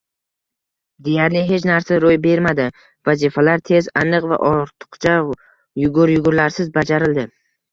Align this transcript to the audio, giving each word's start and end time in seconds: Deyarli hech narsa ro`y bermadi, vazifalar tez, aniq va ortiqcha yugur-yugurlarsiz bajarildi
Deyarli 1.07 1.43
hech 1.49 1.67
narsa 1.69 1.99
ro`y 2.05 2.15
bermadi, 2.23 2.65
vazifalar 3.09 3.63
tez, 3.71 3.91
aniq 4.05 4.27
va 4.33 4.41
ortiqcha 4.53 5.15
yugur-yugurlarsiz 5.85 6.75
bajarildi 6.81 7.29